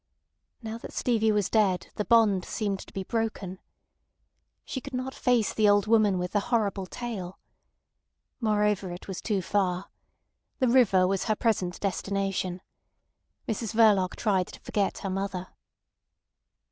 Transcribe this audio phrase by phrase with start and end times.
[0.63, 3.59] Now that Stevie was dead the bond seemed to be broken.
[4.65, 7.37] She could not face the old woman with the horrible tale.
[8.39, 9.91] Moreover, it was too far.
[10.57, 12.61] The river was her present destination.
[13.47, 15.49] Mrs Verloc tried to forget her mother.